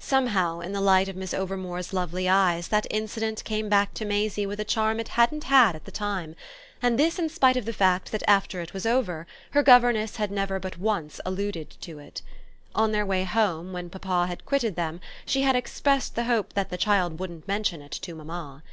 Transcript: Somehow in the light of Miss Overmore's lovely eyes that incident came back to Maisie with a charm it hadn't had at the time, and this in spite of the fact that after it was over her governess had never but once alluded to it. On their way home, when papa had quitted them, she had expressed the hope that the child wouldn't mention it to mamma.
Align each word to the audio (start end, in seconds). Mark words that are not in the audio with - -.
Somehow 0.00 0.58
in 0.58 0.72
the 0.72 0.80
light 0.80 1.08
of 1.08 1.14
Miss 1.14 1.32
Overmore's 1.32 1.92
lovely 1.92 2.28
eyes 2.28 2.66
that 2.66 2.88
incident 2.90 3.44
came 3.44 3.68
back 3.68 3.94
to 3.94 4.04
Maisie 4.04 4.44
with 4.44 4.58
a 4.58 4.64
charm 4.64 4.98
it 4.98 5.06
hadn't 5.14 5.44
had 5.44 5.76
at 5.76 5.84
the 5.84 5.92
time, 5.92 6.34
and 6.82 6.98
this 6.98 7.20
in 7.20 7.28
spite 7.28 7.56
of 7.56 7.66
the 7.66 7.72
fact 7.72 8.10
that 8.10 8.24
after 8.26 8.60
it 8.60 8.74
was 8.74 8.84
over 8.84 9.28
her 9.52 9.62
governess 9.62 10.16
had 10.16 10.32
never 10.32 10.58
but 10.58 10.76
once 10.76 11.20
alluded 11.24 11.70
to 11.82 12.00
it. 12.00 12.20
On 12.74 12.90
their 12.90 13.06
way 13.06 13.22
home, 13.22 13.72
when 13.72 13.88
papa 13.88 14.26
had 14.26 14.44
quitted 14.44 14.74
them, 14.74 15.00
she 15.24 15.42
had 15.42 15.54
expressed 15.54 16.16
the 16.16 16.24
hope 16.24 16.54
that 16.54 16.68
the 16.70 16.76
child 16.76 17.20
wouldn't 17.20 17.46
mention 17.46 17.80
it 17.80 17.92
to 17.92 18.16
mamma. 18.16 18.64